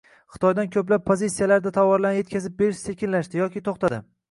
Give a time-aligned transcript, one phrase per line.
[0.35, 4.05] Xitoydan ko'plab pozitsiyalarda tovarlarni etkazib berish sekinlashdi yoki to'xtadi